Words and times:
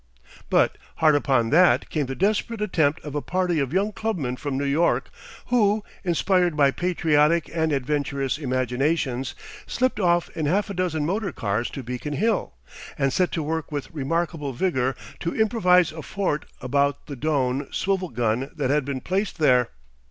But 0.49 0.79
hard 0.95 1.13
upon 1.13 1.51
that 1.51 1.91
came 1.91 2.07
the 2.07 2.15
desperate 2.15 2.59
attempt 2.59 2.99
of 3.01 3.13
a 3.13 3.21
party 3.21 3.59
of 3.59 3.71
young 3.71 3.91
clubmen 3.91 4.35
from 4.35 4.57
New 4.57 4.65
York, 4.65 5.11
who, 5.49 5.83
inspired 6.03 6.57
by 6.57 6.71
patriotic 6.71 7.51
and 7.53 7.71
adventurous 7.71 8.39
imaginations, 8.39 9.35
slipped 9.67 9.99
off 9.99 10.27
in 10.35 10.47
half 10.47 10.71
a 10.71 10.73
dozen 10.73 11.05
motor 11.05 11.31
cars 11.31 11.69
to 11.69 11.83
Beacon 11.83 12.13
Hill, 12.13 12.55
and 12.97 13.13
set 13.13 13.31
to 13.33 13.43
work 13.43 13.71
with 13.71 13.91
remarkable 13.93 14.53
vigour 14.53 14.95
to 15.19 15.39
improvise 15.39 15.91
a 15.91 16.01
fort 16.01 16.45
about 16.61 17.05
the 17.05 17.15
Doan 17.15 17.67
swivel 17.71 18.09
gun 18.09 18.49
that 18.55 18.71
had 18.71 18.83
been 18.85 19.01
placed 19.01 19.37
there. 19.37 19.69